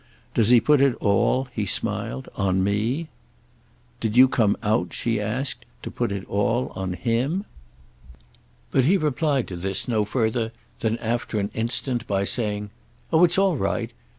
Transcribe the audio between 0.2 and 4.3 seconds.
Does he put it all," he smiled, "on me?" "Did you